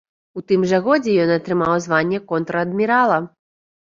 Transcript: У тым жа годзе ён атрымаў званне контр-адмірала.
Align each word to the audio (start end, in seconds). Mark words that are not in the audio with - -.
У 0.39 0.41
тым 0.51 0.61
жа 0.69 0.77
годзе 0.87 1.11
ён 1.25 1.33
атрымаў 1.35 1.73
званне 1.87 2.19
контр-адмірала. 2.31 3.19